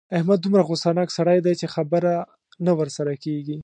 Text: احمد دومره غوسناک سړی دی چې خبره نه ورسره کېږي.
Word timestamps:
احمد 0.17 0.39
دومره 0.43 0.61
غوسناک 0.69 1.09
سړی 1.17 1.37
دی 1.45 1.53
چې 1.61 1.67
خبره 1.75 2.13
نه 2.65 2.71
ورسره 2.79 3.13
کېږي. 3.23 3.57